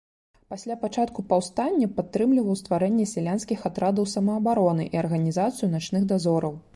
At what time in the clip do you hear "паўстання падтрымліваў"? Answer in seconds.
1.33-2.57